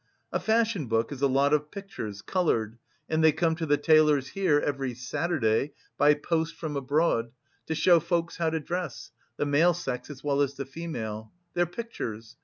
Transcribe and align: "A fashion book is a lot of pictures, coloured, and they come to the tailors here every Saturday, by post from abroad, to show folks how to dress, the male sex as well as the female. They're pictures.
"A 0.31 0.39
fashion 0.39 0.87
book 0.87 1.11
is 1.11 1.21
a 1.21 1.27
lot 1.27 1.53
of 1.53 1.69
pictures, 1.69 2.23
coloured, 2.23 2.79
and 3.07 3.23
they 3.23 3.31
come 3.31 3.55
to 3.57 3.67
the 3.67 3.77
tailors 3.77 4.29
here 4.29 4.59
every 4.59 4.95
Saturday, 4.95 5.73
by 5.95 6.15
post 6.15 6.55
from 6.55 6.75
abroad, 6.75 7.29
to 7.67 7.75
show 7.75 7.99
folks 7.99 8.37
how 8.37 8.49
to 8.49 8.59
dress, 8.59 9.11
the 9.37 9.45
male 9.45 9.75
sex 9.75 10.09
as 10.09 10.23
well 10.23 10.41
as 10.41 10.55
the 10.55 10.65
female. 10.65 11.31
They're 11.53 11.67
pictures. 11.67 12.35